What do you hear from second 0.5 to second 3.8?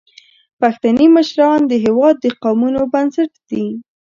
پښتني مشران د هیواد د قومونو بنسټ دي.